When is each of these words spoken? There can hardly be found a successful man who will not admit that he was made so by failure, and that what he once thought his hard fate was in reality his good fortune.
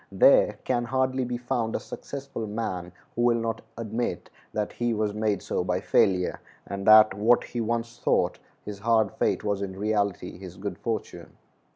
There 0.11 0.57
can 0.63 0.85
hardly 0.85 1.23
be 1.25 1.37
found 1.37 1.75
a 1.75 1.79
successful 1.79 2.47
man 2.47 2.91
who 3.15 3.21
will 3.21 3.37
not 3.37 3.61
admit 3.77 4.31
that 4.51 4.73
he 4.73 4.95
was 4.95 5.13
made 5.13 5.43
so 5.43 5.63
by 5.63 5.79
failure, 5.79 6.39
and 6.65 6.87
that 6.87 7.13
what 7.13 7.43
he 7.43 7.61
once 7.61 7.99
thought 7.99 8.39
his 8.65 8.79
hard 8.79 9.11
fate 9.11 9.43
was 9.43 9.61
in 9.61 9.77
reality 9.77 10.39
his 10.39 10.57
good 10.57 10.79
fortune. 10.79 11.37